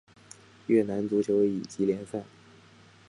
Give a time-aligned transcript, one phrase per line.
[0.65, 2.23] 越南足球乙级联赛。